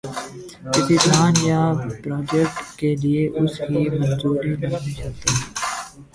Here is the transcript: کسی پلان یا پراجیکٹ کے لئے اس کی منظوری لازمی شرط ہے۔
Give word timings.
کسی 0.73 0.95
پلان 1.03 1.33
یا 1.49 1.61
پراجیکٹ 2.01 2.55
کے 2.79 2.89
لئے 3.01 3.23
اس 3.41 3.53
کی 3.67 3.79
منظوری 3.99 4.53
لازمی 4.61 4.93
شرط 4.97 5.19
ہے۔ 5.25 5.33